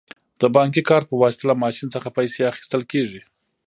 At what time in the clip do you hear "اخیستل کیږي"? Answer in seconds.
2.51-3.21